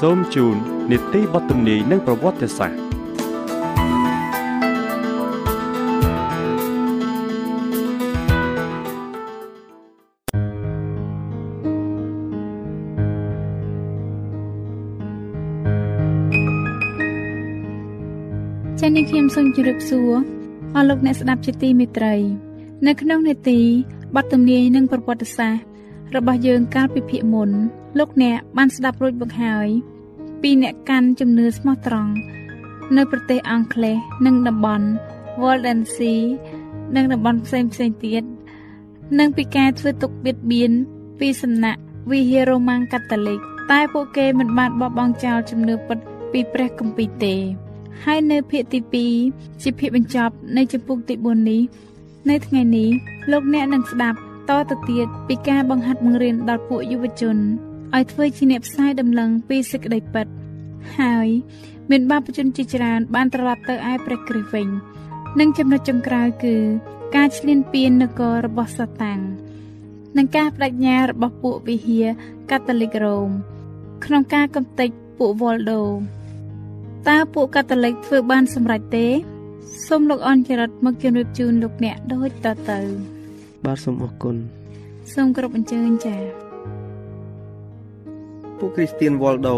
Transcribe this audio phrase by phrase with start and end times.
[0.00, 0.56] សូមជូន
[0.90, 2.78] នីតិបទទំនាយនិងប្រវត្តិសាស្ត្រ
[18.80, 20.12] ចា៎នេះខ្ញុំសូមជម្រាបសួរ
[20.74, 22.14] អស់លោកអ្នកស្ដាប់ជាទីមេត្រី
[22.86, 23.58] នៅក្នុងនេតិ
[24.16, 25.64] បទទំនាយនិងប្រវត្តិសាស្ត្រ
[26.16, 27.52] របស់យើងកាលពីភាគមុន
[27.98, 29.68] លោកអ្នកបានស្ដាប់រួចមកហើយ
[30.42, 32.12] ពីអ្នកកាន់ជំនឿស្មោះត្រង់
[32.96, 34.86] នៅប្រទេសអង់គ្លេសនិងតំបន់
[35.42, 36.20] Walden Sea
[36.96, 38.22] និងតំបន់ផ្សេងផ្សេងទៀត
[39.18, 40.72] និងពីការធ្វើទុកបៀតបៀន
[41.20, 41.80] ពីសំណាក់
[42.10, 43.38] វិហាររ៉ូម៉ាំងកាតូលិក
[43.70, 45.98] តែពួកគេមិនបានបោះបង់ចោលជំនឿពិត
[46.32, 47.34] ពីព្រះគម្ពីរទេ
[48.04, 48.80] ហើយនៅភាគទី
[49.22, 51.60] 2ជាភាគបញ្ចប់នៃជំពូកទី4នេះ
[52.30, 52.88] នៅថ្ងៃនេះ
[53.30, 57.36] លោកអ្នកនឹងស្ដាប់តទៅទៀតពីការបង្ហាត់បង្រៀនដល់ពួកយុវជន
[57.96, 60.26] ឲ្យធ្វើជាអ្នកផ្សាយដំណឹងពីសេចក្តីពិត
[60.98, 61.28] ហើយ
[61.90, 64.68] មានបាបជនជាច្រើនបានត្រឡប់ទៅឯព្រះគ្រីស្ទវិញ
[65.40, 66.54] និងចំណុចចុងក្រោយគឺ
[67.16, 69.20] ការឈ្លានពាននគររបស់សាតាំង
[70.16, 72.06] និងការបដិញ្ញារបស់ពួកវិហារ
[72.50, 73.28] កាតូលិករ៉ូម
[74.04, 75.82] ក្នុងការកំទេចពួកវ៉លដូ
[77.08, 79.06] តើពួកកាតូលិកធ្វើបានសម្រេចទេ
[79.86, 82.80] សូមលោកអនចរិតមកជម្រាបជូនលោកអ្នកដូចតទៅ
[83.64, 84.36] បាទសូមអរគុណ
[85.14, 86.45] សូមគោរពអញ្ជើញចា៎
[88.58, 89.56] ពួកគ្រីស្ទៀនវ៉លដូ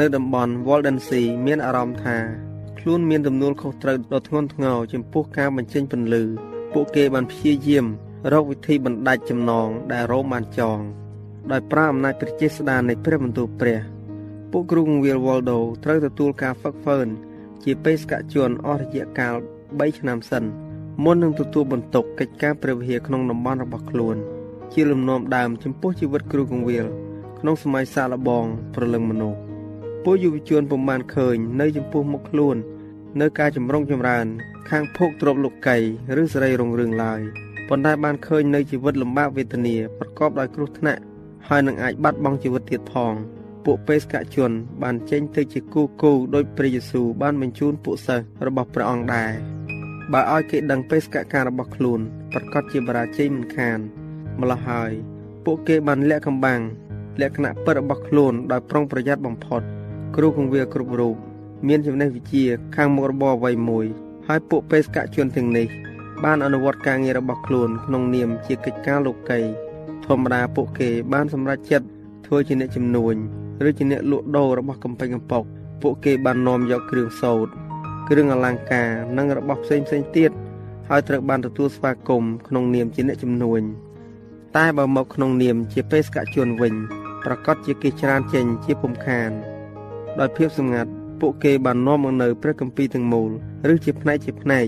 [0.00, 2.16] នៅតំបន់ Walden Sea មានអារម្មណ៍ថា
[2.78, 6.22] ខ្លួនមានទំនួលខុសត្រូវដ៏ធ្ងន់ធ្ងរចំពោះការបញ្ចេញពន្លឺ
[6.72, 7.86] ពួកគេបានព្យាយាម
[8.32, 10.78] រកវិធីបណ្ដាច់ចំណងដែលរ៉ូមបានចង
[11.52, 13.78] ដោយប្រើអំណាចព្រះចេស្តានៃព្រះបន្ទូលព្រះ
[14.50, 17.08] ពួកគ្រូងវាលវ៉លដូត្រូវទទួលការហ្វឹកហ្វឺន
[17.64, 20.44] ជាបេសកជនអស់រយៈកាល3ឆ្នាំសិន
[21.04, 24.16] មុននឹងទទួលបន្ទុកកិច្ចការព្រះវិហារក្នុងតំបន់របស់ខ្លួន
[24.72, 26.86] ជាលំនាំដើមចំពោះជីវិតគ្រូកងវាល
[27.38, 29.38] ក្នុងសម័យសាកល្បងប្រលឹងមនុស្ស
[30.04, 32.56] ពួកយុវជនពុំបានឃើញ នៅចំពោះមុខខ្លួន
[33.20, 34.26] នៅការចម្រុងចម្រើន
[34.70, 35.76] ខាងភោគទ្រព្យលោកី
[36.20, 37.20] ឬសេរីរុងរឿងឡើយ
[37.68, 41.00] ប៉ុន្តែបានឃើញនៅជីវិតលំបាកវេទនាប្រកបដោយគ្រោះថ្នាក់
[41.48, 43.12] ហើយនឹងអាចបាត់បង់ជីវិតទៀតផង
[43.64, 44.50] ពួកបេសកជន
[44.82, 49.32] បានចេញទៅជាគូគូដោយព្រះយេស៊ូវបានបញ្ជូនពួកសិស្សរបស់ព្រះអង្គដែរ
[50.12, 52.00] បើឲ្យគេដឹងបេសកការរបស់ខ្លួន
[52.32, 53.78] ប្រកាសជាបរាជ័យមិនខាន
[54.40, 54.92] ម្ល៉េះហើយ
[55.44, 56.60] ពួកគេបានលាក់កំបាំង
[57.20, 59.62] លក្ខណៈពិតរបស់ខ្លួនដោយប្រុងប្រយ័ត្នបំផុត
[60.16, 61.14] គ្រូគង្វាលគ្រប់រូប
[61.68, 62.44] មានចំណេះវិជ្ជា
[62.76, 63.86] ខាងមុខរបរអ្វីមួយ
[64.28, 65.66] ហើយពួកបេសកជនទាំងនេះ
[66.24, 69.40] បានអនុវត្តការងាររបស់ខ្លួនក្នុងនាមជាកិច្ចការលោកី
[70.06, 71.86] ធម្មតាពួកគេបានសម្រេចចិត្ត
[72.26, 73.14] ធ្វើជាអ្នកជំនួញ
[73.68, 75.44] ឬជាអ្នកលក់ដូររបស់កំពេញកំប៉ុក
[75.82, 77.52] ពួកគេបាននាំយកគ្រឿងសូត្រ
[78.08, 80.30] គ្រឿងអលង្ការនិងរបស់ផ្សេងផ្សេងទៀត
[80.88, 83.62] ហើយត្រូវបានទទួលស្វាគមន៍ក្នុងនាមជាអ្នកជំនួញ
[84.56, 86.74] តែបើមកក្នុងនាមជាបេសកជនវិញ
[87.26, 89.30] ប្រកាសជាគេច្រានចេញជាពុំខាន
[90.20, 93.30] ដោយភាពសម្ងាត់ពួកគេបាននាំមកនៅព្រះគម្ពីរទាំងមូល
[93.72, 94.66] ឬជាផ្នែកជាផ្នែក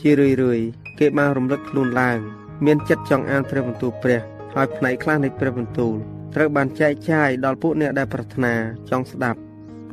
[0.00, 0.60] ជារឿយរឿយ
[0.98, 2.18] គេបានរំលឹកខ្លួនឡើង
[2.64, 4.20] មានចិត្តចង់អានព្រះបន្ទូលព្រះ
[4.54, 5.94] ហើយផ្នែកខ្លះនៃព្រះបន្ទូល
[6.34, 8.54] ត្រូវបានចែកចាយដល់ពួកអ្នកដែលប្រាថ្នា
[8.90, 9.38] ចង់ស្ដាប់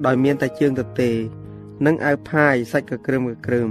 [0.06, 1.12] ដោយមានតែជើងទទេ
[1.86, 3.70] និងអាវផាយសាច់កក្រឹមកក្រឹម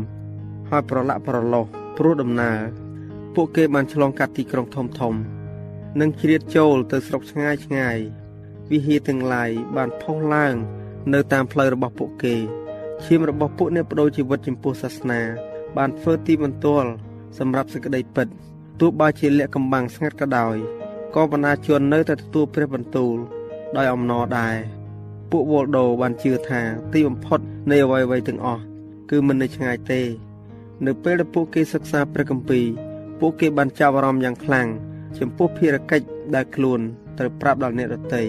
[0.69, 1.65] ហើយប្រឡាក់ប្រឡោះ
[1.97, 2.59] ព្រោះដំណើរ
[3.35, 5.15] ពួកគេបានឆ្លងកាត់ទីក្រុងធំធំ
[5.99, 7.99] និងជ្រៀតចូលទៅស្រុកឆ្ងាយឆ្ងាយ
[8.71, 10.55] វិហារទាំងឡាយបានផុសឡើង
[11.13, 12.37] នៅតាមផ្លូវរបស់ពួកគេ
[13.05, 15.21] ឈាមរបស់ពួកអ្នកបដូរជីវិតចំពោះសាសនា
[15.77, 16.89] បានធ្វើទីបន្ទាល់
[17.39, 18.29] សម្រាប់សេចក្តីពិត
[18.81, 20.57] ទោះបីជាលក្ខកំបាំងស្ងាត់ក៏ដោយ
[21.15, 23.17] ក៏បណ្ដាជននៅតែទទួលព្រះបន្ទូល
[23.77, 24.57] ដោយអំណរដែរ
[25.31, 26.61] ពួកវ៉លដូបានជឿថា
[26.93, 27.41] ទីបំផុត
[27.71, 28.63] នៃអ្វីៗទាំងអស់
[29.11, 30.01] គឺមិននៅឆ្ងាយទេ
[30.87, 32.67] នៅពេលដែលពួកគេសិក្សាព្រះគម្ពីរ
[33.21, 34.69] ពួកគេបានចាប់អារម្មណ៍យ៉ាងខ្លាំង
[35.19, 36.81] ចំពោះភារកិច្ចដែលខ្លួន
[37.19, 38.23] ត្រូវប្រាប់ដល់អ្នកដទៃ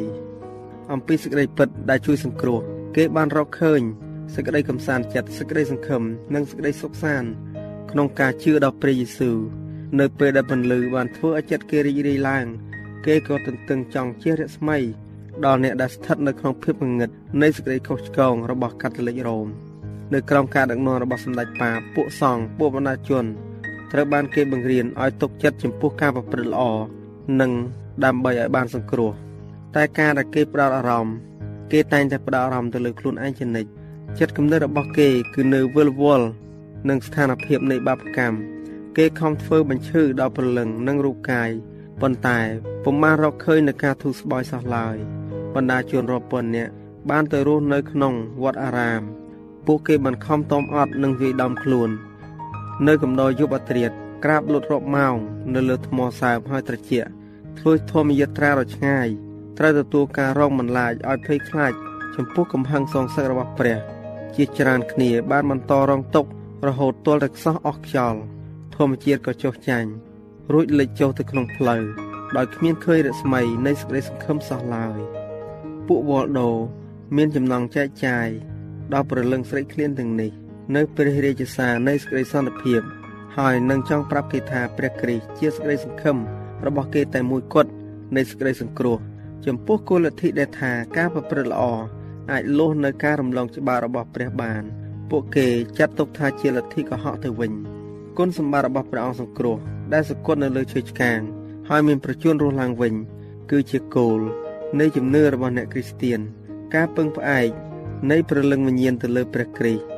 [0.92, 2.60] អំពីសេចក្តីពិតដែលជួយសង្គ្រោះ
[2.96, 3.82] គេបានរកឃើញ
[4.34, 6.04] សេចក្តីកំសាន្តចិត្តសេចក្តីសង្ឃឹម
[6.36, 7.30] និងសេចក្តីសុខសាន្ត
[7.92, 9.38] ក្នុងការជឿដល់ព្រះយេស៊ូវ
[10.00, 12.46] នៅពេលដែលពន្លឺបានធ្វើឲ្យចិត្តគេរីករាយឡើង
[13.06, 14.78] គេក៏ទន្ទឹងចង់ជារស្មី
[15.46, 17.10] ដល់អ្នកដែលស្ថិតនៅក្នុងភាពងងឹត
[17.42, 19.48] នៃសេចក្តីខុសឆ្គងរបស់កាតូលិករ៉ូម
[20.14, 23.26] នៅក្រោមការដឹកនាំរបស់សម្ដេចប៉ាពួកសង្ឃពួកបណ្ដាជន
[23.92, 26.64] ត្រូវបានគេបង្រៀនឲ្យទុកចិត្តចំពោះការប្រព្រឹត្តល្អ
[27.42, 27.52] និង
[28.06, 29.12] ដើម្បីឲ្យបានសង្គ្រោះ
[29.76, 31.16] តែការដែលគេផ្ដោតអារម្មណ៍
[31.72, 33.70] គេតែងតែផ្ដោតអារម្មណ៍ទៅលើខ្លួនឯងជានិច្ច
[34.20, 36.28] ចិត្តគំនិតរបស់គេគឺនៅវិលវល់
[36.90, 38.38] នឹងស្ថានភាពនៃបាបកម្ម
[38.98, 41.50] គេខំធ្វើបញ្ឈឺដល់ព្រលឹងនិងរូបកាយ
[42.02, 42.40] ប៉ុន្តែ
[42.84, 44.96] ពុំបានរកឃើញនឹងការធូរស្បើយសោះឡើយ
[45.56, 46.72] បណ្ដាជនរាប់ពាន់នាក់
[47.10, 49.02] បានទៅរស់នៅក្នុងវត្តអារាម
[49.66, 51.90] ពួកគេបានខំតមអត់និងវាយដំខ្លួន
[52.88, 53.92] នៅកំដរយប់អត្រាត
[54.24, 55.16] ក្រាបលុតរាប់ម៉ោង
[55.54, 57.10] នៅលើថ្មសើមហើយត្រជាក់
[57.60, 59.08] ធ្វើធម្មយត្រាដ៏ឆ្ងាយ
[59.58, 61.74] ត្រូវទទួលការរងបន្លាចឲ្យភ័យខ្លាច
[62.16, 63.78] ចំពោះកំហឹងសងសឹករបស់ព្រះ
[64.36, 66.30] ជាច្រើនគ្នាបានបន្តរងទុក្ខ
[66.68, 68.20] រហូតទាល់តែខ្សោះអស់ខ្យល់
[68.76, 69.90] ធម្មជាតិក៏ចុះចាញ់
[70.54, 71.84] រួចលេចចុះទៅក្នុងផ្លូវ
[72.38, 75.00] ដោយគ្មានឃើញរស្មីនៃសេចក្តីសង្ឃឹមសោះឡើយ
[75.88, 76.50] ពួកវ៉លដូ
[77.16, 78.28] មានចំណងចែកចាយ
[78.94, 80.41] ដល់ប្រលឹងស្រីឃ្លានទាំងនេះ
[80.76, 82.82] នៅព្រះរាជសារនៃសេចក្តីសន្តិភាព
[83.38, 86.18] ហើយនឹងចង់ប្រាប់គេថាព្រះគ្រីស្ទជាសេចក្តីសង្ឃឹម
[86.66, 87.72] របស់គេតែមួយគត់
[88.16, 88.98] នៃសេចក្តីសង្គ្រោះ
[89.46, 91.64] ចំពោះគោលលទ្ធិដែលថាការប្រព្រឹត្តល្អ
[92.32, 94.64] អាចលុះនៅការរំលងច្បាប់របស់ព្រះបាន
[95.10, 95.48] ពួកគេ
[95.80, 97.52] ចាត់ទុកថាជាលទ្ធិកុហកទៅវិញ
[98.18, 99.58] គុណសម្បត្តិរបស់ព្រះអង្គសង្គ្រោះ
[99.94, 101.20] ដែលសគត់នៅលើឈើឆ្កាង
[101.70, 102.94] ហើយមានប្រជញ្ញរស់ឡើងវិញ
[103.52, 104.20] គឺជាគោល
[104.80, 106.20] នៃជំនឿរបស់អ្នកគ្រីស្ទៀន
[106.76, 107.50] ការពឹងផ្អែក
[108.12, 109.91] នៃព្រលឹងវិញ្ញាណទៅលើព្រះគ្រីស្ទ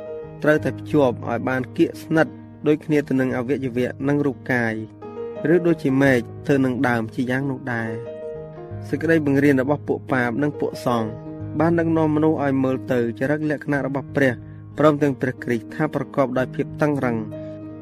[0.44, 2.34] ត្រូវតែភ្ជាប់ឲ្យបានគៀកស្និទ្ធ
[2.68, 4.74] ដូចគ្នាទៅនឹងអវយវៈនិងរូបកាយ
[5.54, 7.92] ឬដូចជាមេឃទៅនឹងដើមជាយ៉ាងនោះដែរ
[8.90, 11.10] សេចក្តីបង្រៀនរបស់ពួកប៉ាបនិងពួកសង្ឃ
[11.60, 14.32] បានដឹកនាំមនុស្សឲ្យមើលទៅចរិតលក្ខណៈរបស់ព្រះ
[14.78, 17.18] ព្រមទាំងព្រះគ្រីស្ទថាប្រកបដោយភាពតឹងរ៉ឹង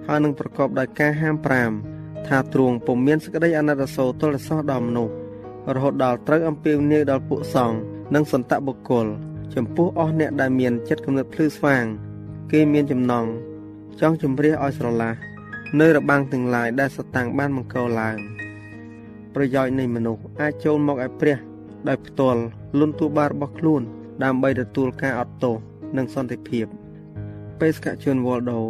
[0.08, 1.36] ហើយនឹងប្រកបដោយការហាម
[1.82, 5.14] 5ថាទ្រង់ពុំមានសេចក្តីអាណិតអាសូរទល់សោះដល់មនុស្ស
[5.76, 7.78] រហូតដល់ត្រូវអំពាវនាវដល់ពួកសង្ឃ
[8.16, 9.08] និងសន្តបុគ្គល
[9.56, 11.86] ចំពោះអស់អ្នកដែលមានចិត្តគំនិតភ្លឺស្វាង
[12.56, 13.26] គេមានចំណង
[14.02, 15.14] ចង់ជំរះឲ្យស្រឡះ
[15.80, 18.18] នៅរបាំងទាំងឡាយដែលសតាំងបានបង្កឡើង
[19.36, 21.38] ប្រយោជន៍នៃមនុស្សអាចចូលមកឲ្យព្រះ
[21.88, 22.42] ដោយផ្ទាល់
[22.80, 23.82] លន់ទូបារបស់ខ្លួន
[24.24, 25.56] ដើម្បីទទួលការអត់ទោស
[25.98, 26.66] និងសន្តិភាព
[27.60, 28.62] បេសកជនវ៉លដូ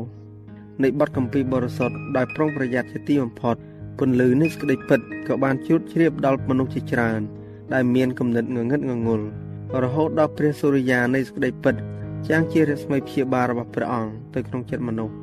[0.83, 3.55] នៃបទកម្ពីបរិសុទ្ធដោយប្រុងប្រយ័ត្នជាទីបំផុត
[3.99, 7.21] ពន្លឺនៃសេចក្តីពិតក៏បានជួតជ្រាបដល់មនុស្សជាច្រើន
[7.73, 9.21] ដែលមានគំនិតងងឹតងងុល
[9.83, 11.75] រហូតដល់ព្រះសូរិយានៃសេចក្តីពិត
[12.29, 15.15] ចាំងជារស្មីព្យាបាលរបស់ព្រះអង្គទៅក្នុងចិត្តមនុស្ស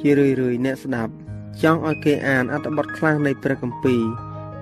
[0.00, 1.12] ជារឿយរឿយអ្នកស្ដាប់
[1.62, 4.02] ចង់ឲ្យគេអានអត្ថបទខ្លះនៃព្រះគម្ពីរ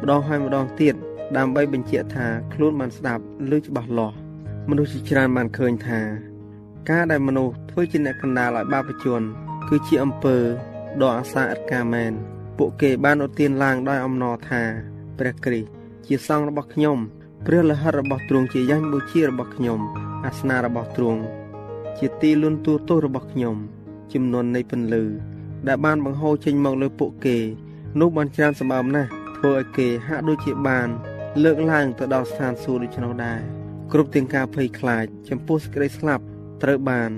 [0.00, 0.94] ម្ដងហើយម្ដងទៀត
[1.36, 3.22] ដើម្បីបញ្ជាក់ថាខ្លួនបានស្ដាប់
[3.56, 4.16] ឬច្បាស់លាស់
[4.70, 6.00] មនុស្សជាច្រើនបានឃើញថា
[6.90, 9.22] ការដែលមនុស្សធ្វើជាអ្នកកណ្ដាលឲ្យបាបជន
[9.68, 10.36] គឺជាអំពើ
[11.02, 12.12] ដ៏អាសាឥតការមែន
[12.58, 14.62] ពួកគេបានឧទានឡើងដោយអំណរថា
[15.18, 15.68] ព្រះគ្រីស្ទ
[16.06, 16.98] ជាសង្ឃរបស់ខ្ញុំ
[17.46, 19.80] ព្រះលិហិតរបស់ទ្រង់ជាយ៉ាញ់បូជារបស់ខ្ញុំ
[20.24, 21.20] អាសនៈរបស់ទ្រង់
[21.98, 23.56] ជាទីលន់តួទោសរបស់ខ្ញុំ
[24.12, 25.04] ចំនួននៃពន្លឺ
[25.66, 27.38] ដែលបានបង្ហូរចេញមកលើពួកគេ
[28.00, 30.88] នោះបានច្រើនសម្បើមណាស់ធ្វើឲ្យគេហាក់ដូចជាបាន
[31.42, 33.40] លើកឡើងទៅដល់ស្ថានសួគ៌ដូច្នោះដែរ
[33.92, 36.24] គ្រប់ទាំងការភ័យខ្លាច ចំពោះសេចក្តីស្លាប់
[36.62, 37.10] ត្រូវបាន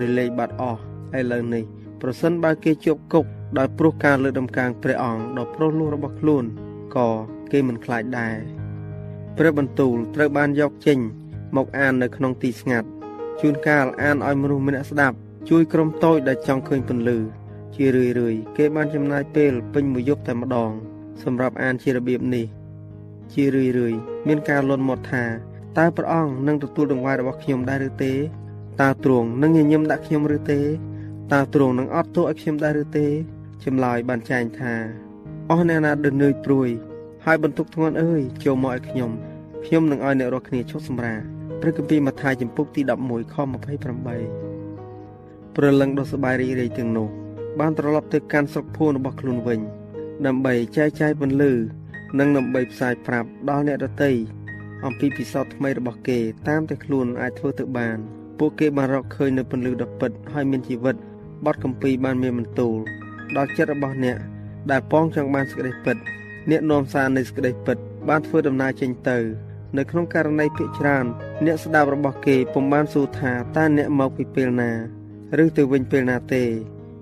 [0.00, 0.80] រលែងបាត់អស់
[1.18, 1.64] ឥឡូវនេះ
[2.02, 3.24] ប្រសិនបើគេជាប់គុក
[3.58, 6.44] ដោយព្រោះការលើកដំកើងព្រះអង្គដ៏ប្រុសលោះរបស់ខ្លួន
[6.96, 7.08] ក៏
[7.52, 8.36] គេមិនខ្លាចដែរ
[9.38, 10.98] ព្រះបន្ទូលត្រូវបានយកចេញ
[11.56, 12.88] មកអាននៅក្នុងទីស្ងាត់
[13.40, 15.16] ជួនកាលអានឲ្យមនុស្សម្នាក់ស្ដាប់
[15.48, 17.18] ជួយក្រុមតូចដែលចង់ឃើញពន្លឺ
[17.74, 20.70] ជារឿយរឿយគេបានចំណាយពេលពេញមួយយប់តែម្ដង
[21.22, 22.46] សម្រាប់អានជារបៀបនេះ
[23.32, 23.94] ជារឿយរឿយ
[24.26, 25.24] មានការលន់មាត់ថា
[25.78, 28.12] តើព្រះអង្គនឹងទទួលដង្វាយរបស់ខ្ញុំដែរឬទេ
[28.80, 30.60] តើទ្រង់នឹងញញឹមដាក់ខ្ញុំឬទេ
[31.32, 33.06] តើទ្រង់នឹងអត់ទោសឲ្យខ្ញុំដែរឬទេ
[33.64, 34.74] ចម្លើយបានចែងថា
[35.50, 36.68] អស់អ្នកណាដែលនឿយព្រួយ
[37.24, 39.10] ហើយបន្ទុកធ្ងន់អើយចូលមកឲ្យខ្ញុំ
[39.64, 43.48] ខ្ញុំនឹងឲ្យអ្នករាល់គ្នាឈប់សម្រាក ព្រះគម្ពីរម៉ាថាយចំពុកទី11ខ28
[45.56, 47.08] ព្រលឹងដ៏សប្បាយរីករាយទាំងនោះ
[47.60, 49.60] បានត្រឡប់ទៅកាន់ស្រុកភូមិរបស់ខ្លួនវិញ
[50.26, 51.52] ដើម្បីចែកចាយពន្លឺ
[52.18, 54.10] និងដើម្បីផ្សាយប្រាប់ដល់អ្នកដទៃ
[54.86, 57.96] អំពីពិសោធន៍ថ្មីរបស់គេ តាមតែខ្លួនអាចធ្វើទៅបាន
[58.38, 60.96] ពួកគេបានរកឃើញនៅពន្លឺដ៏ពិតហើយមានជីវិត
[61.46, 62.76] បទកម្ពីបានមានបន្ទូល
[63.36, 64.16] ដល់ចិត្តរបស់អ្នក
[64.70, 65.96] ដែលពងចង់បានសេចក្តីពិត
[66.50, 67.76] អ្នកនាំសារនៃសេចក្តីពិត
[68.08, 69.18] បានធ្វើដំណើរចេញទៅ
[69.76, 71.06] នៅក្នុងករណីភាគច្រើន
[71.46, 74.70] អ្នកស្ដាប់របស់គេពុំបានសួរថាតើអ្នកមកពីពេលណា
[75.42, 76.44] ឬទៅវិញពេលណាទេ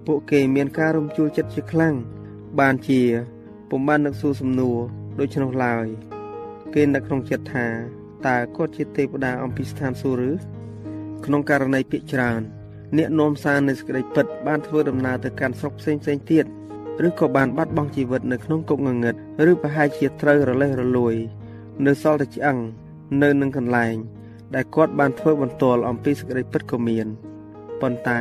[0.07, 1.95] ពួកគេមានការរំជួលចិត្តជាខ្លាំង
[2.61, 3.01] បានជា
[3.71, 4.79] ពុំបាននឹកសួរសំណួរ
[5.19, 5.87] ដូច្នោះឡើយ
[6.75, 7.67] គេនឹកក្នុងចិត្តថា
[8.27, 10.31] តើគាត់ជាទេវតាអំពីស្ថានសួគ៌ឬ
[11.25, 12.41] ក្នុងករណីភាគច្រើន
[12.97, 16.45] អ្នកនាំសារនៃសេចក្តីពិតបានធ្វើដំណើរទៅកាន់ស្រុកផ្សេងផ្សេងទៀត
[17.07, 19.15] ឬក៏បានបាត់បង់ជីវិតនៅក្នុងគុកងងឹត
[19.51, 21.15] ឬប្រហែលជាត្រូវរលេះរលួយ
[21.87, 22.59] នៅសល់តែឆ្អឹង
[23.23, 23.97] នៅនឹងកន្លែង
[24.55, 27.07] ដែលគាត់បានធ្វើបន្ទាល់អំពីសេចក្តីពិតក៏មាន
[27.81, 28.21] ប៉ុន្តែ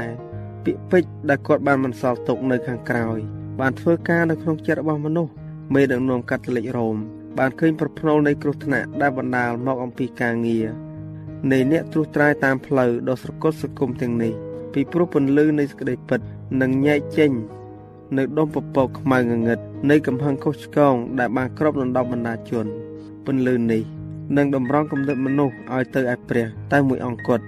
[0.63, 3.17] ពាក្យពេចន៍ដែលគាត់បានបន្សល់ទុកនៅខាងក្រោយ
[3.59, 5.31] បានធ្វើការនៅក្នុងចិត្តរបស់មនុស្ស
[5.73, 6.95] មេដឹកនាំកាតូលិករ៉ូម
[7.37, 10.67] បានឃើញប្រផ្នូលនៃគ្រោះថ្នាក់ដែលបណ្ដាលមកអំពីការងារ
[11.51, 14.33] នៃអ្នកត្រួសត្រាយតាមផ្លូវដ៏ស្រគត់ស្រគំទាំងនេះ
[14.73, 16.19] ពីព្រោះពន្លឺនៃសេចក្តីពិត
[16.61, 17.31] នឹងញែកចេញ
[18.17, 22.65] នៅដុំពពកខ្មៅងងឹតនៃកំហឹងខុសឆ្គងដែលបានគ្របដណ្ដប់បណ្ដាជន
[23.25, 23.83] ពន្លឺនេះ
[24.37, 27.45] នឹងតម្រង់គំនិតមនុស្សឲ្យទៅឯព្រះ តែមួយអង្គគត់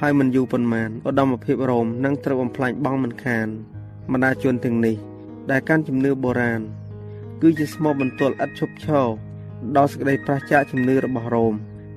[0.00, 3.46] ហើយមិនយូរប៉ុន្មានឧត្តមភាពរ៉ូមនឹងត្រូវបំផ្លាញបងមិនខាន
[4.12, 4.96] បណ្ដាជនទាំងនេះ
[5.50, 6.60] ដែលកាន់ជំនឿបុរាណ
[7.42, 9.06] គឺជាស្មោបន្ទល់ឥតឈប់ឈរ
[9.76, 11.54] ដល់សេចក្តីប្រឆាចជំនឿរបស់រ៉ូម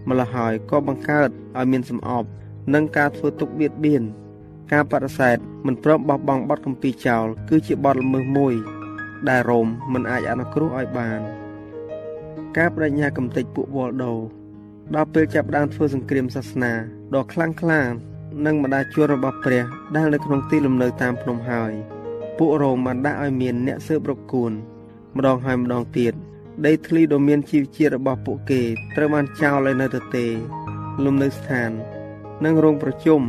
[0.10, 2.28] ម្ល៉េះហើយក៏បង្កើតឲ្យមានសំអប់
[2.74, 4.04] និងការធ្វើទុកបៀតបៀន
[4.72, 8.54] ការបដិសេធមិនព្រមបោះបង់បទកម្ពីចោលគឺជាបទល្មើសមួយ
[9.30, 11.22] ដែលរ៉ូមមិនអាចអនុគ្រោះឲ្យបាន
[12.58, 14.14] ការបដិញ្ញាកំទេចពួកវ៉លដូ
[14.96, 16.74] ដល់ពេលចាប់ផ្ដើមធ្វើសង្គ្រាមសាសនា
[17.16, 17.82] ដ៏ខ្លាំងក្លា
[18.46, 19.64] និងម្ដាជួនរបស់ព្រះ
[19.96, 21.74] ដែលនៅក្នុងទីលំនៅតាមភ្នំហើយ
[22.38, 24.52] ពួករ៉ូមបានដាក់ឲ្យមានអ្នកស៊ើបរកគួន
[25.16, 26.14] ម្ដងហើយម្ដងទៀត
[26.66, 28.62] ដីធ្លីដ៏មានជីវជាតិរបស់ពួកគេ
[28.96, 30.26] ត្រូវបានចោលឲ្យនៅទទេ
[31.06, 31.72] លំនៅស្ថាន
[32.46, 33.22] និងរោងប្រជុំ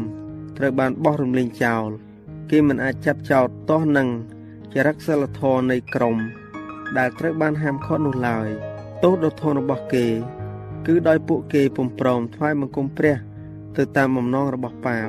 [0.58, 1.88] ត្រូវបានបោះរំលែងចោល
[2.50, 4.08] គេមិនអាចចាប់ចោតទាស់នឹង
[4.74, 6.16] ចរិតសិលធម៌នៃក្រម
[6.98, 8.48] ដែលត្រូវបានហាមឃាត់នោះឡើយ
[9.02, 10.06] ទោសដ៏ធំរបស់គេ
[10.86, 13.16] គឺដោយពួកគេពុំព្រមថ្វាយបង្គំព្រះ
[13.76, 15.08] ទៅតាមបំណងរបស់បាប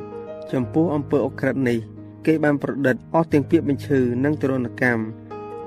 [0.51, 1.79] ចំពោះអំពើអក្រិតនេះ
[2.25, 5.03] គេបានប្រឌិតអស់ទាំងពាក្យបញ្ឈឺនិងទរណកម្ម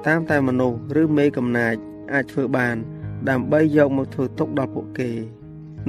[0.07, 1.75] តាមតែមនុស្សឬមេកំណាច
[2.13, 2.77] អាចធ្វើបាន
[3.29, 5.11] ដើម្បីយកមកធ្វើទុកដល់ពួកគេ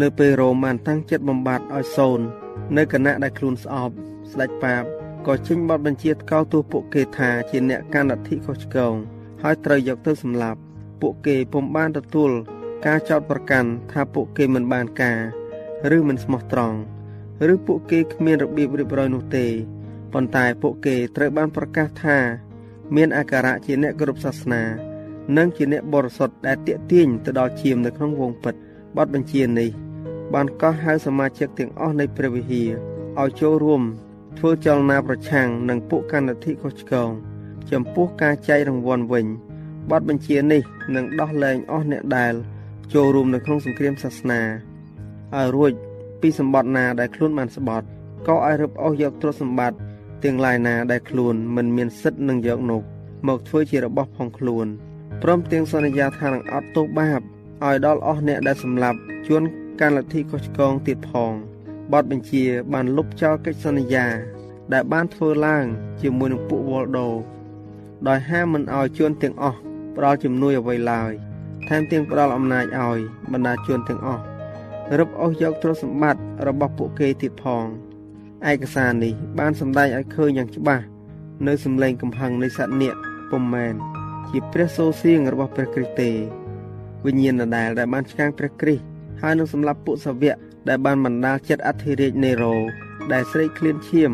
[0.01, 2.25] នៅពេលរ៉ូមបានតាំងចិត្តបំបត្តិឲ្យសូន្យ
[2.77, 3.95] នៅគណៈដែលខ្លួនស្អប់
[4.31, 4.83] ស្ដេចប៉ាប
[5.27, 8.95] ក៏ចេញបទបញ្ជាកោតទោសពួកគេថាជាអ្នកកាន់អធិខុសឆ្គង
[9.41, 10.59] ហើយត្រូវយកទៅសម្លាប់
[11.05, 12.31] ពួកគេពុំបានទទួល
[12.85, 15.19] ការចោទប្រកាន់ថាពួកគេមិនបានការ
[15.97, 16.77] ឬមិនស្មោះត្រង់
[17.53, 19.45] ឬពួកគេគ្មានរបៀបរៀបរយនោះទេ
[20.13, 22.17] ប៉ុន្តែពួកគេត្រូវបានប្រកាសថា
[22.95, 24.63] មានអាការៈជាអ្នកគ្រប់សាសនា
[25.37, 28.55] និងជាអ្នកបរិសុទ្ធដែលតាក់ទាញទៅដល់ឈាមនៅក្នុងវងពិត
[28.97, 29.69] បទបញ្ជានេះ
[30.33, 32.71] បានកោះហៅសមាជិកទាំងអស់នៃព្រះវិហារ
[33.21, 33.81] ឲ្យចូលរួម
[34.37, 37.09] ធ្វើចលនាប្រឆាំងនឹងពួកកណ្ដាធិខុសឆ្គង
[37.71, 39.27] ចំពោះការចែករង្វាន់វិញ
[39.91, 40.61] បទបញ្ជានេះ
[40.95, 42.33] នឹងដោះលែងអស់អ្នកដែល
[42.93, 44.41] ចូលរួមនៅក្នុងសង្គ្រាមសាសនា
[45.35, 45.71] ឲ្យរួច
[46.21, 47.85] ពីសម្បត្តិណាដែលខ្លួនបានស្បត់
[48.27, 49.77] ក៏ឲ្យរឹបអូសយកទ្រព្យសម្បត្តិ
[50.23, 52.81] ទាំងឡាយណាដែលខ្លួនមិនមានសិទ្ធិនឹងយកនោះ
[53.27, 54.67] មកធ្វើជារបស់ផងខ្លួន
[55.23, 57.21] ព្រមទាំងសន្យាថានឹងអត់ទោសបាប
[57.63, 59.43] ឲ្យដល់អស់អ្នកដែលសម្លាប់ជួន
[59.79, 61.33] កាន់លទ្ធិខុសឆ្គងទៀតផង
[61.93, 64.05] បទបញ្ជាបានលុបចោលកិច្ចសន្យា
[64.73, 65.65] ដែលបានធ្វើឡើង
[66.01, 67.07] ជាមួយនឹងពួកវ៉លដូ
[68.07, 69.59] ដោយហាមមិនឲ្យជនទាំងអស់
[69.95, 71.11] ផ្ដល់ជំនួយអ្វីឡើយ
[71.67, 72.99] ថែមទាំងផ្ដល់អំណាចឲ្យ
[73.31, 74.23] បណ្ដាជនទាំងអស់
[74.99, 77.65] រឹបអូសយកទ្រព្យសម្បត្តិរបស់ពួកគេទៀតផង
[78.51, 80.83] ឯកសារនេះបានសម្ដែងឲ្យឃើញយ៉ាងច្បាស់
[81.47, 82.95] នៅសម្លេងកំហឹងនៃសត្វនាគ
[83.31, 83.73] ពុំមែន
[84.29, 86.11] ជាព្រះសូរសៀងរបស់ព្រះគ្រីស្ទទេ
[87.05, 88.83] វិញ្ញាណដដែលដែលបានឆ្កាងព្រះគ្រីស្ទ
[89.21, 90.35] ហើយនឹងសម្លាប់ពួកសាវក
[90.69, 92.55] ដែលបានបណ្ដាលចិត្តអធិរាជនេរ៉ូ
[93.13, 94.11] ដែលស្រេកឃ្លានឈាម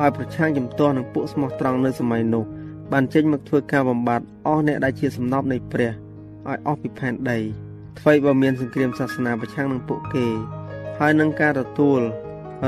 [0.00, 2.44] ឲ្យប្រឆាំងជំទាស់នឹងពួកស្មោះត្រង់នៅសម័យនោះ
[2.92, 7.38] បានចេញមកធ្វើការបំបត្តិអស់អ្នកដែលជាសំណប់នៃព្រះឲ្យអស់ពីផែនដី
[7.98, 10.26] ថ្មីបើមានសង្គ្រាមសាសនាប្រឆាំងនឹងពួកគេ
[10.98, 12.00] ហើយនឹងការទទួល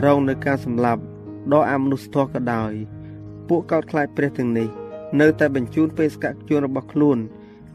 [0.05, 1.03] រងនៅការសម្លាប់
[1.53, 2.73] ដ៏អមនុស្សធម៌ក៏ដោយ
[3.49, 4.69] ពួកកោតខ្លាចព្រះទាំងនេះ
[5.21, 7.19] នៅតែបញ្ជូនបេសកជនរបស់ខ្លួន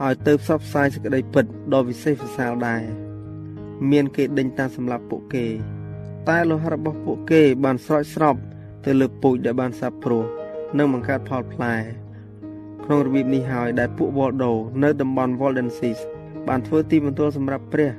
[0.04, 2.84] ឲ្យទៅផ្សព្វផ្សាយសេចក្តីពិតដ៏វិសេសវិសាលដែរ
[3.92, 5.46] មានគេដេញតាមសម្លាប់ពួកគេ
[6.30, 8.36] តែលោហៈរបស់ពួកគេបានស្រោចស្រព
[8.86, 10.24] ទៅលើពូជដែលបានសាបព្រោះ
[10.78, 11.76] និងបង្កើតផលផ្លែ
[12.86, 14.52] ក្នុងរបៀបនេះហើយដែលពួក Waldo
[14.84, 16.00] នៅតំបន់ Waldenses
[16.48, 17.92] បានធ្វើទីបន្ទាល់សម្រាប់ព្រះ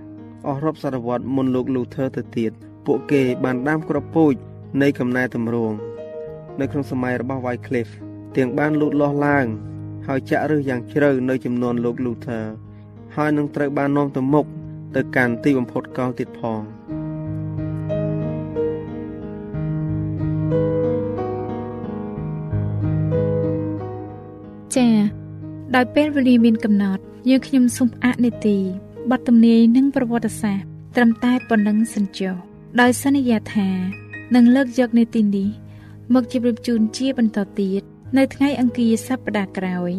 [0.46, 2.52] អស់រាប់សតវត្សមុនលោក Luther ទៅទៀត
[2.86, 4.34] ពួកគេបានដាំគ្រាប់ពូជ
[4.82, 5.76] នៃកំណែតម្រង់
[6.60, 7.94] នៅក្នុងសម័យរបស់ Wycliffe
[8.36, 9.46] ទាំងបានលូតលាស់ឡើង
[10.06, 12.44] ហើយចាក់ឫសយ៉ាងជ្រៅនៅចំនួនលោក Luther
[13.16, 14.46] ហើយនឹងត្រូវបាននាំទៅមុខ
[14.94, 16.60] ទៅកាន់ទីបំផុតកលទៀតផង
[25.74, 28.58] ដោយពេលវេលាមានកំណត់យើងខ្ញុំសូមអនុទី
[29.10, 30.66] បទទំនាយនិងប្រវត្តិសាស្ត្រ
[30.96, 32.34] ត្រឹមតែប៉ុណ្ណឹងសិនចុះ
[32.80, 33.68] ដោយសន្យាថា
[34.34, 35.48] នឹងលើកយកនេតិនេះ
[36.14, 37.82] មកជម្រាបជូនជាបន្តទៀត
[38.16, 39.92] នៅថ្ងៃអង្គារសប្តាហ៍ក្រោយ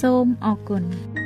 [0.00, 0.84] សូមអរគុណ។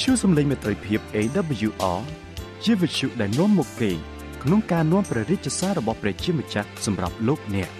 [0.00, 2.00] Visual សំឡេងមេត្រីភាព AWR
[2.64, 3.90] ជាវិទ្យុដែលនាំមកពី
[4.42, 7.70] ក្នុងការនាំព្រះរាជសាររបស់ព្រះជាម្ចាស់សម្រាប់លោកអ្នក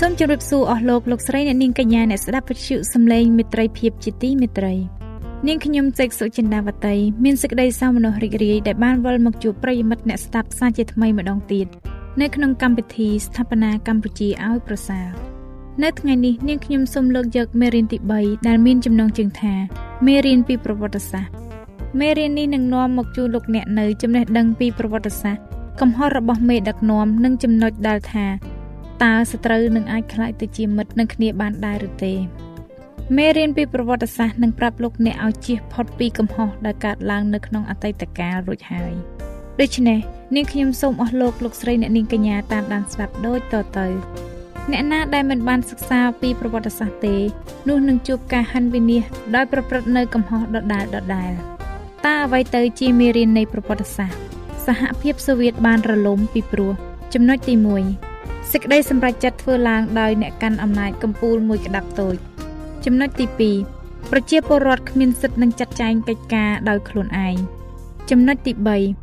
[0.00, 4.74] សូមជម្រាបសួរអស់លោកលោកស្រីអ្នកនាងកញ្ញាអ្នកស្ដាប់វិទ្យុសំឡេងមេត្រីភាពជាទីមេត្រី
[5.48, 11.66] នាងខ្ញុំសេកសុចិន្តាវតីមានសេចក្តីសោមនស្សរីករាយដែលបានវិលមកជួបប្រិយមិត្តអ្នកស្ដាប់សាជាថ្មីម្ដងទៀត
[12.20, 15.06] នៅក្នុងកម្មវិធីស្ថាបនាកម្ពុជាឲ្យប្រសើរ
[15.82, 19.54] នៅថ្ងៃនេះនាងខ្ញុំសូមលើកយកមេរៀនទី3ដែលមានចំណងជើងថា
[20.06, 21.32] មេរៀនពីប្រវត្តិសាស្ត្រ
[22.00, 25.42] មេរៀននេះនឹងនាំមកជូនលោកអ្នកនៅចំណេះដឹងពីប្រវត្តិសាស្ត្រ
[25.80, 28.26] កំហុសរបស់មេដឹកនាំនិងចំណុចដែលថា
[29.02, 32.14] តើសត្រូវនឹងអាចខ្លាចទៅជាមិត្តនឹងគ្នាបានដែរឬទេ
[33.14, 38.92] មេរៀនពីប្រវត្តិសាស្ត្រនឹងប្រាប់លោកអ្នកឲ្យជៀសផុតពីកំហុសដែលកើតឡើងនៅក្នុងអតីតកាលរួចហើយ
[39.60, 39.98] ដូច្នេះ
[40.34, 43.86] នាងខ្ញុំសូមអស់លោកលោកស្រីអ្នកនាងកញ្ញាតាមដានស្ដាប់ដូចតទៅ
[44.70, 47.16] អ្នកណាដែលមិនបានសិក្សាពីប្រវត្តិសាស្ត្រទេ
[47.68, 51.32] នោះនឹងជួបការហិនវិនិច្ឆ័យដោយប្រព្រឹត្តនៅកំហុសដដែលដដែល
[52.06, 54.20] តើអ្វីទៅជាមេរៀននៃប្រវត្តិសាស្ត្រ
[54.66, 56.72] សហភាពសូវៀតបានរលំពីព្រោះ
[57.14, 57.54] ចំណុចទី
[58.02, 62.16] 1សេចក្តីសម្រេចចិត្តធ្វើឡើងដោយអ្នកកាន់អំណាចកម្ពុជាមួយក្តាប់តូច
[62.86, 63.26] ចំណុចទី
[63.68, 67.36] 2ប្រជាពលរដ្ឋគ្មានសិទ្ធិនឹងចាត់ចែងកិច្ចការដោយខ្លួនឯង
[68.10, 68.52] ចំណុចទី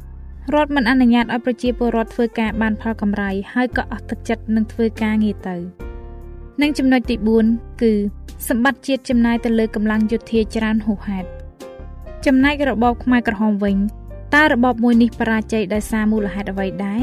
[0.01, 5.55] 3រដ្ឋមិនអនុញ្ញាតឲ្យប្រជាពលរដ្ឋធ្វើការបានផលកម្រៃហើយក៏អស់ទឹកចិត្តនឹងធ្វើការងារទៅ
[6.61, 7.15] និងចំណុចទី
[7.49, 7.93] 4គឺ
[8.49, 11.27] សម្បត្តិជាតិចំណាយទៅលើកម្លាំងយោធាច្រើនហួសហេតុ
[12.25, 13.77] ចំណែករបបខ្មែរក្រហមវិញ
[14.35, 17.01] តើរបបមួយនេះបរាជ័យដោយសារមូលហេតុអ្វីដែរ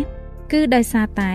[0.52, 1.32] គឺដោយសារតែ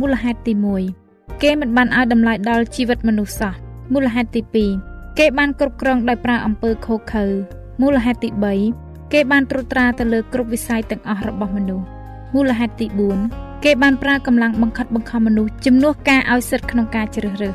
[0.00, 0.52] មូលហេតុទី
[0.98, 3.54] 1គេមិនបានឲ្យតម្លៃដល់ជីវិតមនុស្សសោះ
[3.92, 4.42] មូលហេតុទី
[4.80, 7.26] 2គេបានគ្រប់គ្រងដោយប្រើអំពើខុសខើ
[7.82, 8.28] មូលហេតុទី
[8.70, 11.84] 3គេបានត្រួតត្រាទៅលើគ្រប់វិស័យទាំងអស់របស់មនុស្ស
[12.34, 12.86] មូលហេតុទី
[13.26, 17.54] 4គេបានប្រើកម្លាំងបង្ខិតបង្ខំមនុស្សជំនួសការឲ្យសិទ្ធិក្នុងការជ្រើសរើស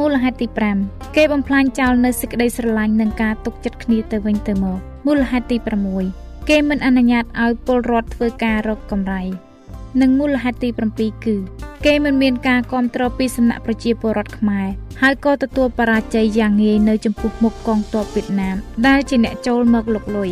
[0.00, 0.46] មូលហេតុទី
[0.82, 5.56] 5គេបំផ្លាញចោលនៅសេចក្តីស្រឡាញ់និងការទុកចិត្តគ្នាទៅវិញទៅមកមូលហេតុទី
[6.02, 9.22] 6គេមិនអនុញ្ញាតឲ្យពលរដ្ឋធ្វើការរកកម្រៃ
[10.00, 11.36] និងមូលហេតុទី7គឺ
[11.84, 14.66] គេមិនមានការគ្រប់គ្រងពីសំណាក់ប្រជាពលរដ្ឋខ្មែរ
[15.02, 20.30] ហើយក៏ទទួលបរាជ័យយ៉ាងងាយនៅចំពោះមុខកងទ័ពវៀតណាមដែលជាអ្នកចូលមកលុកលុយ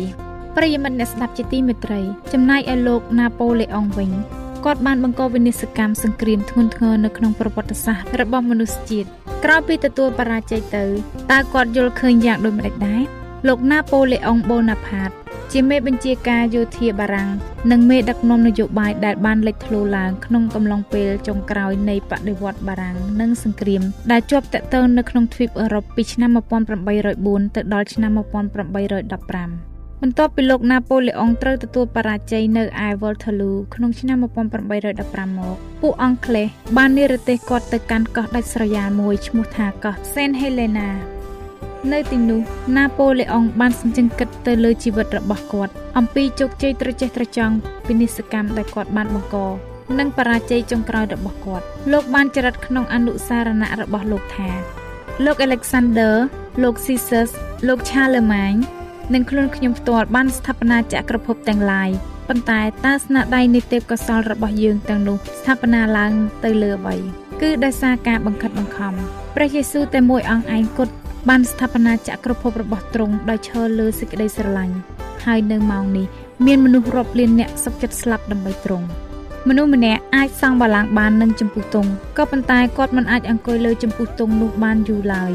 [0.55, 2.01] ប្រិយមិត្តអ្នកស្ដាប់ជាទីមេត្រី
[2.33, 4.11] ចំណែកឯលោកណាប៉ូឡេអុងវិញ
[4.65, 9.07] គាត់បានបង្កវិនិស្សកម្មសង្គ្រាមធ្ងន់ធ្ងរនៅក្នុងប្រវត្តិសាស្ត្ររបស់មនុស្សជាតិ
[9.43, 10.83] ក្រោយពីទទួលបរាជ័យទៅ
[11.31, 15.11] តើគាត់យល់ឃើញយ៉ាងដូចម្តេចដែរ លោកណាប៉ូឡេអុងបូណាផាត
[15.51, 17.29] ជាមេបញ្ជាការយោធាបារាំង
[17.71, 26.29] និងមេដឹកនាំនយោបាយដែលបានលេចធ្លោឡើងក្នុងកំឡុងពេលចុងក្រោយនៃបដិវត្តបារាំងនិងសង្គ្រាមដែលជាប់តាក់ទងនៅក្នុងទ្វីបអឺរ៉ុបពីឆ្នាំ
[26.93, 34.17] 1804ទៅដល់ឆ្នាំ1815បន្ទាប់ពីលោកណាប៉ូឡេអុងត្រូវទទួលបរាជ័យនៅឯ Waterloo ក្នុងឆ្នាំ
[34.77, 40.89] 1815មកពួកអង់គ្លេសបាននិរទេសគាត់ទៅកាន់កោះដាច់ស្រយាលមួយឈ្មោះថាកោះ Saint Helena
[41.91, 42.41] នៅទីនោះ
[42.77, 47.55] ណាប៉ូឡេអុងបានសម្ជឹងគិតទៅលើជីវិតរបស់គាត់អំពីជោគជ័យត្រចះត្រចង់
[47.87, 49.37] វិនិស្សកម្មដែលគាត់បានបង្ក
[49.99, 54.49] និងបរាជ័យចុងក្រោយរបស់គាត់លោកបានចរិតក្នុងអនុសារណៈរបស់លោកថា
[55.25, 56.13] លោក Alexander
[56.63, 57.27] លោក Caesar
[57.67, 58.61] លោក Charlemagne
[59.13, 61.89] និងខ្លួនខ្ញុំផ្ទាល់បានស្ថាបនាចក្រភពទាំងឡាយ
[62.27, 66.11] ប៉ុន្តែតើស្នាដៃនៃទេពកោសលរបស់យើងទាំងនោះស្ថាបនាឡើង
[66.43, 66.95] ទៅលើអ្វី
[67.41, 68.93] គឺដោយសារការបង្ខិតបង្ខំ
[69.35, 70.93] ព្រះយេស៊ូវតែមួយអង្គឯងគត់
[71.29, 74.75] បានស្ថាបនាចក្រភពរបស់ទ្រង់ដោយឈរលើសេចក្តីស្រឡាញ់
[75.25, 76.07] ហើយនៅម៉ោងនេះ
[76.45, 78.87] មានមនុស្សរាប់លានអ្នកសុខចិត្តស្លាប់ដើម្បីទ្រង់
[79.49, 85.31] មនុស្សម្នាក់អាចសង់បាឡាំងបាននឹងចម្ពោះទង់ក៏ប៉ុន្តែគាត់មិនអាចអង្គុយលើចម្ពោះទង់នោះបានយូរឡើយ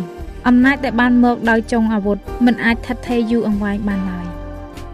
[0.48, 4.27] អំណាចដែលបានមកដោយចុងអាវុធមិនអាចថិតថេរយូរអង្វែងបានឡើយ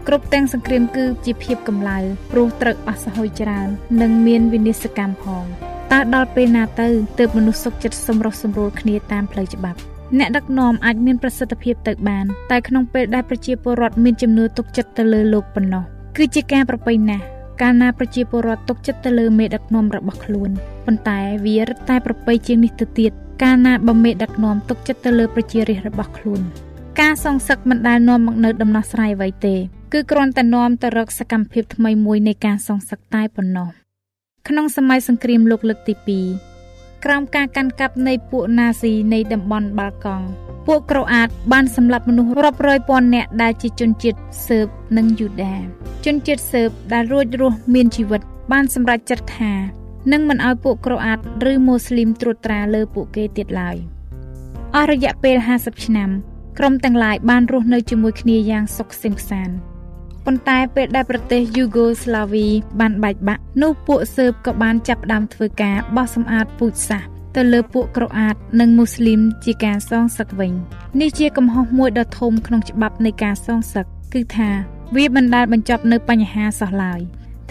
[0.07, 1.97] គ្រប់ទាំងសង្គ្រាមគឺជាភាពកម្លៅ
[2.31, 3.67] ព្រោះត្រូវអស់សហយច្រើន
[4.01, 5.43] និងមានវិនិស្សកម្មផង
[5.91, 6.87] តើដល់ពេលណាទៅ
[7.19, 9.79] ទើបមនុស្សសុខចិត្តសម្រុះសម្រួលគ្នាតាមផ្លូវច្បាប់
[10.19, 15.83] អ្នកដឹកនាំអាចមានប្រសិទ្ធភាពទៅបានតែក្នុងពេលដែលប្រជាពលរដ្ឋមានជំនឿទុកចិត្តទៅលើលោកប៉ុណ្ណោះ
[16.17, 17.23] គឺជាការប្រពៃណាស់
[17.61, 20.51] កាលណាប្រជាពលរដ្ឋទុកចិត្តទៅលើមេដឹកនាំរបស់ខ្លួន
[20.85, 23.11] ប៉ុន្តែវារឹតតែប្រពៃជាងនេះទៅទៀត
[23.43, 26.41] កាលណាបើមេដឹកនាំទុកចិត្តទៅលើប្រជារាស្ត្ររបស់ខ្លួន
[27.01, 29.55] ការសងសឹកមិនដែលនាំមកនៅដំណោះស្រាយអ្វីទេ
[29.93, 33.69] គឺគ្រាន់តែនាំទៅរកសកម្មភាពថ្មីមួយនៃការសងសឹកតែប៉ុណ្ណោះ
[34.47, 36.54] ក្នុងសម័យសង្គ្រាមលោកលើកទី2
[37.03, 40.25] ក្រោមការកាន់កាប់នៃពួកណាស៊ីនៃតំបន់បាល់កង់
[40.67, 45.55] ពួកក្រូអាតបានសម្លាប់មនុស្សរាប់រយពាន់នាក់ដែលជាជនជាតិស៊ើបនិងយូដា
[46.05, 49.53] ជនជាតិស៊ើបដែលរួចរស់មានជីវិត បានសម្រេចចិត្តថា
[50.11, 51.19] នឹងមិនឲ្យពួកក្រូអាត
[51.51, 53.75] ឬមូស្លីមត្រួតត្រាលើពួកគេទៀតឡើយ
[54.75, 56.09] អស់រយៈពេល50ឆ្នាំ
[56.59, 59.55] ក្រុមទាំងឡាយបានរស់នៅជាមួយគ្នាយ៉ាងសុខសេមសាន្ត
[60.25, 62.47] ប៉ុន្តែពេលដែលប្រទេសយូហ្គោស្លាវី
[62.79, 70.53] បានបែកបាក់នោះពួកសឺបក៏បានចាប់ផ្ដើមធ្វើការបោះសម្អាតពូជសាសន៍ទៅលើពួកក្រូអាតនិងមូស្លីមជាការសងសឹកវិញ
[71.01, 74.49] នេះជាកំហុសមួយដ៏ធំក្នុងច្បាប់នៃការសងសឹកគឺថា
[74.95, 77.01] វាមិនដែលបញ្ចប់នៅបញ្ហាសោះឡើយ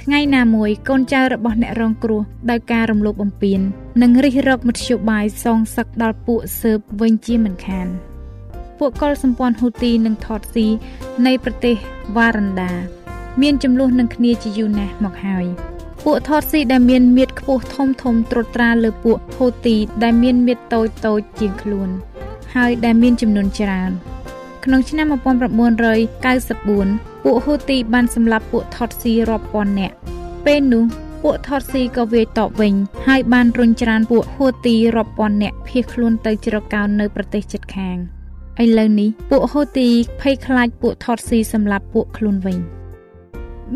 [0.02, 3.60] ថ្ងៃណាមួយកូនចៅរបស់អ្នករងគ្រោះដោយការរំលោភបំពាន
[4.02, 7.88] និងរិះរកមធ្យោបាយសងសឹកដល់ពួកសឺបវិញជាមិនខាន
[8.78, 10.66] ពួកកុលសម្ព័ន្ធហ៊ូទីនិងថតស៊ី
[11.26, 11.74] នៃប្រទេស
[12.16, 12.72] វ៉ារ៉ាន់ដា
[13.42, 15.46] មានចំនួននឹងគ្នាជាយូរណាស់មកហើយ
[16.04, 21.88] ពួកថតស៊ីដែលមានមៀតខ្ពស់ធំធំត្រួតត្រាលើពួកហូទីដែលមានមៀតតូចតូចជាងខ្លួន
[22.54, 23.90] ហើយដែលមានចំនួនច្រើន
[24.64, 29.96] ក្នុងឆ្នាំ1994ពួកហ៊ូទីបានសម្លាប់ពួកថតស៊ីរាប់ពាន់នាក់
[30.46, 30.84] ពេលនោះ
[31.22, 32.74] ពួកថតស៊ីក៏វាយតបវិញ
[33.06, 37.98] ហើយបានរុញច្រានពួកហ៊ូទីរាប់ពាន់នាក់ភៀសខ្លួនទៅជ្រកកោននៅប្រទេសជិតខាង
[38.62, 39.88] ឥឡូវនេះពួកហ៊ូទី
[40.20, 42.58] ភ័យខ្លាចពួកថតស៊ីសម្លាប់ពួកខ្លួនវិញ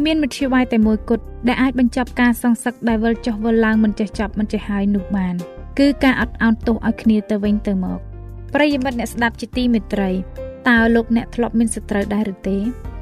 [0.04, 5.34] មានមធ្យោបាយតែមួយគត់ដែលអាចបញ្ចប់ការសងសឹកដែលវិលចុះវិលឡើងមិនចេះចប់មិនចេះហើយនោះបាន
[5.78, 7.98] គឺការអត់ឱនទោសឲ្យគ្នាទៅវិញទៅមក
[8.54, 10.10] ប្រិយមិត្តអ្នកស្ដាប់ជាទីមេត្រី
[10.68, 12.56] តើលោកអ្នកធ្លាប់មានសត្រូវដែរឬទេ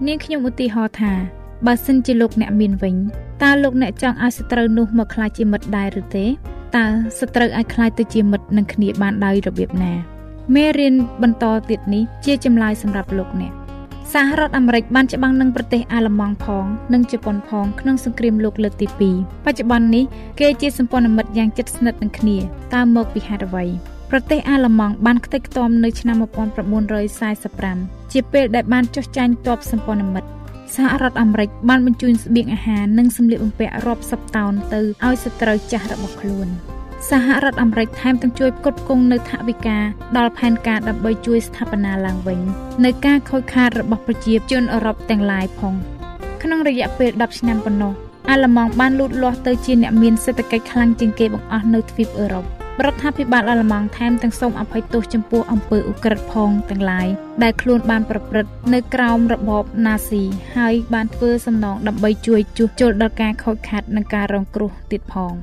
[0.07, 1.13] នាងខ្ញុំឧទាហរណ៍ថា
[1.67, 2.97] បើសិនជាលោកអ្នកមានវិញ
[3.43, 6.27] តើលោកអ្នកចង់ឲ្យសត្រូវនោះមកក្លាយជាមិត្តដែរឬទេ
[6.77, 6.87] តើ
[7.19, 10.16] សត្រូវអាចក្លាយទៅជាមិត្តនឹងគ្នាបានដោយរបៀបណា
[10.55, 13.53] មេរៀនបន្តទៀតនេះជាចម្លើយសម្រាប់លោកអ្នក
[14.13, 20.05] សហរដ្ឋអាមេរិកបានច្បាំងនឹងប្រទេសអាល្លឺម៉ង់ផង និងជប៉ុនផងក្នុងសង្គ្រាមលោកលើកទី2បច្ចុប្បន្ននេះ
[20.41, 22.37] គេជាសម្ព័ន្ធមិត្តយ៉ាងជិតស្និទ្ធនឹងគ្នា
[22.75, 23.65] តើមកពីហេតុអ្វី
[24.11, 26.17] ប្រទេសអាល្លឺម៉ង់បានខ្ទេចខ្ទាំនៅឆ្នាំ
[27.35, 30.29] 1945ជាពេលដែលបានចុះចាញ់ទ័ពសម្ព័ន្ធមិត្ត
[30.75, 36.49] សហរដ្ឋអាមេរិកបានបញ្ជូនស្បៀងអាហារនិងសម្លៀកបំពាក់រាប់សិបតោនទៅឲ្យសត្រូវចាស់របស់ខ្លួន
[37.11, 39.79] សហរដ្ឋអាមេរិកថែមទាំងជួយផ្គត់ផ្គង់នៅថវិកា
[40.17, 42.41] ដល់ផែនការដើម្បីជួយស្ថាបនាឡើងវិញ
[42.85, 45.75] នៅការខូចខាតរបស់ប្រជាជនអឺរ៉ុបទាំងឡាយផង
[46.43, 47.93] ក្នុងរយៈពេល10ឆ្នាំប៉ុណ្ណោះ
[48.31, 52.45] អាល្លឺម៉ង់បានលូតលាស់ទៅជាអ្នកមានសេដ្ឋកិច្ចខ្លាំងជាងគេបង្អស់នៅទ្វីបអឺរ៉ុប
[52.85, 57.09] រដ្ឋាភិបាលអាល្លឺម៉ង់ថែមទាំងសូមអភ័យទោសចំពោះអំពើឧក្រិដ្ឋផងទាំងឡាយ
[57.43, 60.23] ដែលខ្លួនបានប្រព្រឹត្តនៅក្រោមរបបណាស៊ី
[60.57, 65.35] ហើយបានធ្វើសំណងដើម្បីជួយជួសជុលដល់ការខូចខាតនិងការរងគ្រោះទៀតផង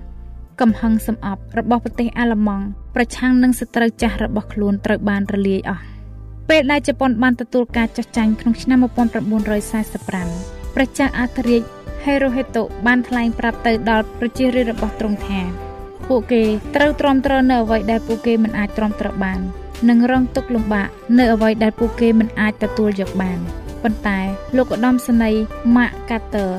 [0.61, 5.83] កំហឹងសំអប់របស់ប្រទេសអាល្លឺម៉ង់ប្រឆាំងនឹងសត្រូវចាស់របស់ខ្លួនត្រូវបានរលាយអស់
[6.49, 11.63] ពេលដែលជប៉ុនបានទទួលការចាស់ចាញ់ក្នុងឆ្នាំ1945ព្រះចៅអធិរាជ
[12.03, 15.39] ហេរ៉ូហេតូបានថ្លែងប្រាប់ទៅដល់ប្រជារាស្ត្ររបស់ទ្រង់ថា
[16.09, 16.43] ពួកគេ
[16.75, 19.39] ត្រូវទ្រាំទ្រនៅអ្វីដែលពួកគេមិនអាចទ្រាំទ្របាន
[19.89, 20.87] និងរងទុក្ខលំបាក
[21.17, 23.39] នៅអ្វីដែលពួកគេមិនអាចទទួលយកបាន
[23.83, 24.19] ប៉ុន្តែ
[24.55, 25.43] លោកឧត្តមសេនីយ៍
[25.75, 26.51] ម៉ាក់កាទ័រ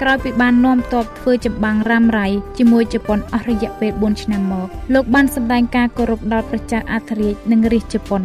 [0.00, 2.26] ក្រោយពីបាននាំទ័ពធ្វើចម្បាំងរ៉ាំរ៉ៃ
[2.58, 8.22] ជាមួយជប៉ុនអស់រយៈពេល4ឆ្នាំមកលោកបានសម្ដែងការគោរពដល់ព្រះចៅអធិរាជនិងរាជជប៉ុន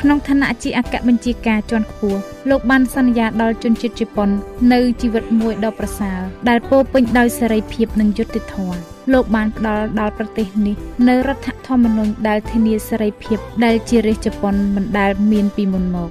[0.00, 4.28] ក្នុងឋានៈជាអគ្គបញ្ជាការជាន់ខ្ពស់លោកបានសន្យាដល់ជនជាតិជប៉ុន
[4.72, 8.78] នៅជីវិតមួយដ៏ប្រសើរដែលពោពេញដោយសេរីភាពនិងយុត្តិធម៌
[9.12, 10.76] លោកបានផ្ដល់ដល់ប្រទេសនេះ
[11.08, 16.10] នៅរដ្ឋធម្មនុញ្ញដែលធានាសេរីភាពដែលជារាជជប៉ុនមិនដែលមានពីមុនមក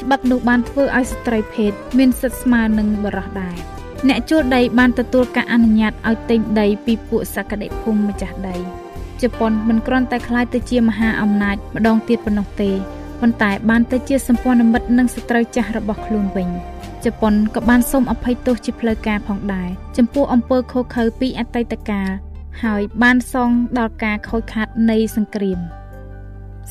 [0.00, 8.56] ច្បាប់នោះបានធ្វើឲ្យស្ត្រីភេទមានសិទ្ធិស្មើនឹងបុរសដែរ អ្នកជួលដីបានទទួលការអនុញ្ញាតឲ្យទិញដីពីពួកសក្តិភូមិម្ចាស់ដី
[9.22, 12.70] ជប៉ុនមិនគ្រាន់តែក្លាយទៅជាមហាអំណាចម្ដងទៀតប៉ុណ្ណោះទេ
[13.20, 16.48] ប៉ុន្តែបានទៅជាសម្ព័ន្ធមិត្តនិងសត្រូវចាស់របស់ខ្លួនវិញ
[17.04, 22.10] ជប៉ុនក៏បានសូមអភ័យទោសជាផ្លូវការផងដែរចំពោះអំពើខុសខើពីអតីតកាល
[22.62, 25.58] ហើយបានសងដល់ការខូចខាតនៃសង្គ្រាម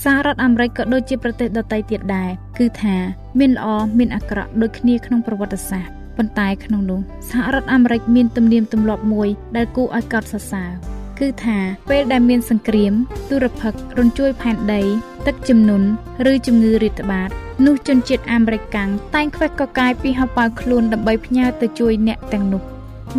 [0.03, 2.95] សហរដ្ឋអាមេរិកក៏ដូចជាប្រទេសដទៃទៀតដែរគឺថា
[3.39, 6.99] មានល្អមានអាក្រក់ដូចគ្នាក្នុងប្រវត្តិសាស្ត្រ ប៉ុន្តែក្នុងនោះ
[7.29, 10.71] សហរដ្ឋអាមេរិកមានទំនៀមទម្លាប់មួយដែលគួរឲ្យកោតសរសើរ
[11.19, 11.57] គឺថា
[11.89, 12.93] ពេលដែលមានសង្គ្រាម
[13.29, 14.81] ទុរភិក្សរំជួយផែនដី
[15.27, 15.87] ទឹកជំនន់
[16.31, 17.29] ឬជំងឺរាតត្បាត
[17.65, 22.61] នោះជនជាតិអាមេរិកកាំងតែងខ្វះកកាយពីហោប៉ៅខ្លួនដើម្បីផ្ញើទៅជួយអ្នកទាំងនោះ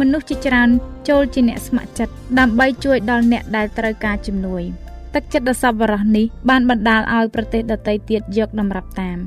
[0.01, 0.69] មនុស្សជាច្រើន
[1.09, 4.63] ចូលជាអ្នកស្ម័គ្រចិត្តដើម្បីជួយដល់អ្នកដែលត្រូវការជំនួយ
[5.15, 9.19] ទឹកចិត្តដ៏សប្បុរសនេះបានបណ្ដាលឲ្យប្រទេសដទៃទៀតយកតម្រាប់តាម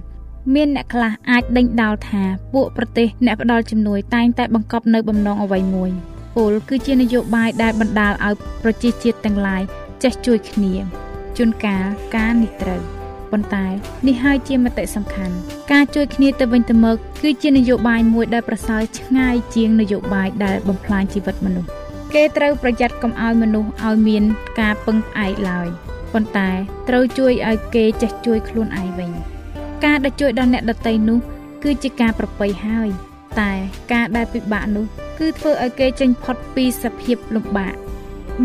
[0.56, 2.24] មានអ្នកខ្លះអាចដេញដោលថា
[2.54, 5.92] ពួកប្រទេសអ្នកផ្ដល់ជំនួយតែងតែបង្កប់នៅបំណងអ្វីមួយ
[6.36, 9.62] ពលគឺជានយោបាយដែលបណ្ដាលឲ្យប្រជាជាតិទាំងឡាយ
[10.04, 10.74] ចេះជួយគ្នា
[11.38, 12.82] ជួនកាលការនេះត្រូវ
[13.32, 13.66] ប៉ុន្តែ
[14.08, 15.36] នេះហើយជាមតិសំខាន់
[15.72, 21.70] ការជួយគ្នាទៅវិញទៅមកគឺជានយោបាយមួយដែលប្រសើរឆ្ងាយជាងនយោបាយដែលបំផ្លាញជីវិតមនុស្ស
[22.14, 24.24] គេត្រូវប្រយ័ត្នកុំឲ្យមនុស្សឲ្យមាន
[24.60, 25.68] ការពឹងផ្អែកឡើយ
[26.14, 26.50] ប៉ុន្តែ
[26.90, 29.12] ត្រូវជួយឲ្យគេចេះជួយខ្លួនឯងវិញ
[29.86, 31.20] ការដែលជួយដល់អ្នកដទៃនោះ
[31.64, 32.90] គឺជាការប្រប្រៃហើយ
[33.40, 33.52] តែ
[33.94, 34.86] ការដែលពិបាកនោះ
[35.20, 37.74] គឺធ្វើឲ្យគេចេញផុតពីសភាពលំបាក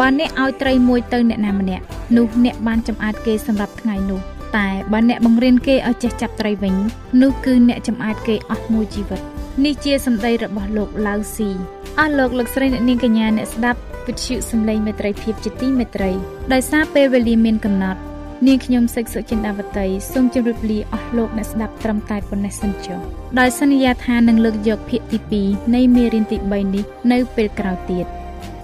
[0.01, 1.85] បើអ្នកឲ្យត្រីមួយទៅអ្នកណាម្នាក់
[2.16, 4.20] នោះអ្នកបានចំអាតគេសម្រាប់ថ្ងៃនោះ
[4.57, 6.75] តតែបើអ្នកបង្រៀនគេឲ្យចេះចាប់ត្រីវិញ
[7.22, 9.20] នោះគឺអ្នកចំអាតគេអស់មួយជីវិត
[9.64, 11.51] នេះជាសម្ដីរបស់លោកឡាវស៊ី
[11.99, 16.11] អស់លោកលោកស្រីអ្នកនាងកញ្ញាអ្នកស្ដាប់វិទ្យុសំឡេងមេត្រីភាពជាទីមេត្រី
[16.53, 18.01] ដោយសារពេលវេលាមានកំណត់
[18.44, 22.99] នាងខ្ញុំសេកសុចិន្តាវតីសូមជម្រាបលាអស់លោកអ្នកស្ដាប់ត្រឹមតែប៉ុណ្ណេះសិនចុះ
[23.38, 28.07] ដោយសន្យាថានឹងលើកយកភាគទី2នៃមេរៀនទី3នេះនៅពេលក្រោយទៀត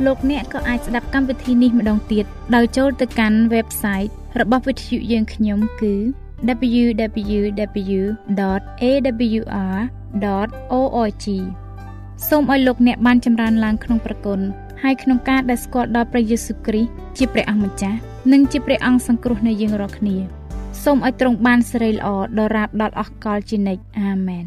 [0.05, 5.95] លោកអ្នកក៏អាចស្ដាប់កម្មវិធីនេះម្ដងទៀតដោយចូលទៅកាន់ website របស់វិទ្យុយើងខ្ញុំគឺ
[6.49, 7.67] www.awr.org
[12.29, 14.41] សូមឲ្យលោកអ្នកបានចម្រើនឡើងក្នុងប្រគុណ
[14.83, 17.99] ហើយក្នុងការដែលស្គាល់ដល់ព្រះយេស៊ូវគ្រីស្ទជាព្រះអង្គម្ចាស់
[18.31, 20.17] និងជាព្រះអង្គសង្គ្រោះនៅយើងរាល់គ្នា
[20.83, 22.09] សូមឲ្យទ្រង់បានសេរីល្អ
[22.39, 24.47] ដរាបដល់អស់កលជានិច្ចអាមែន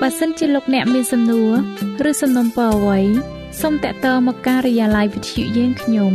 [0.00, 1.52] បើសិនជាលោកអ្នកមានសំណួរ
[2.10, 3.00] ឬសំណុំពរអ្វី
[3.60, 6.14] សូមតាក់ទងមកការិយាល័យវិទ្យុយើងខ្ញុំ